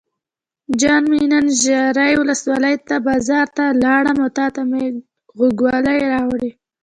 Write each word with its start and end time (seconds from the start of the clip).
جان 0.79 1.03
مې 1.11 1.19
نن 1.31 1.45
ژرۍ 1.61 2.13
ولسوالۍ 2.17 2.75
بازار 3.07 3.45
ته 3.57 3.65
لاړم 3.83 4.17
او 4.23 4.29
تاته 4.37 4.61
مې 4.69 4.83
ګوښال 5.59 5.85
راوړل. 6.13 6.49